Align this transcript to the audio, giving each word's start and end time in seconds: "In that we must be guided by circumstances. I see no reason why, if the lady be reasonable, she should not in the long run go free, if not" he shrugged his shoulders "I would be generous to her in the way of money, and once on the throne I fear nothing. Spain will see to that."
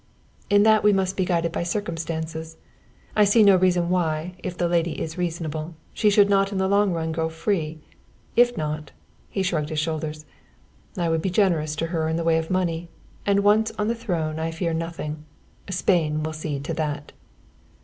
"In 0.49 0.63
that 0.63 0.83
we 0.83 0.93
must 0.93 1.15
be 1.15 1.25
guided 1.25 1.51
by 1.51 1.61
circumstances. 1.61 2.57
I 3.15 3.23
see 3.23 3.43
no 3.43 3.55
reason 3.55 3.89
why, 3.91 4.33
if 4.41 4.57
the 4.57 4.67
lady 4.67 4.95
be 4.95 5.07
reasonable, 5.15 5.75
she 5.93 6.09
should 6.09 6.27
not 6.27 6.51
in 6.51 6.57
the 6.57 6.67
long 6.67 6.91
run 6.91 7.11
go 7.11 7.29
free, 7.29 7.81
if 8.35 8.57
not" 8.57 8.93
he 9.29 9.43
shrugged 9.43 9.69
his 9.69 9.77
shoulders 9.77 10.25
"I 10.97 11.07
would 11.07 11.21
be 11.21 11.29
generous 11.29 11.75
to 11.75 11.85
her 11.93 12.09
in 12.09 12.15
the 12.15 12.23
way 12.23 12.39
of 12.39 12.49
money, 12.49 12.89
and 13.27 13.41
once 13.41 13.71
on 13.77 13.89
the 13.89 13.93
throne 13.93 14.39
I 14.39 14.49
fear 14.49 14.73
nothing. 14.73 15.23
Spain 15.69 16.23
will 16.23 16.33
see 16.33 16.59
to 16.59 16.73
that." 16.73 17.11